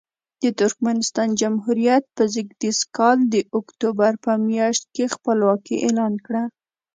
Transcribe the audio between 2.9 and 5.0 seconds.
کال د اکتوبر په میاشت